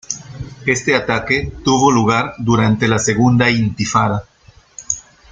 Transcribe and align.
Este 0.65 0.95
ataque 0.95 1.51
tuvo 1.63 1.91
lugar 1.91 2.33
durante 2.39 2.87
la 2.87 2.97
Segunda 2.97 3.51
Intifada. 3.51 4.23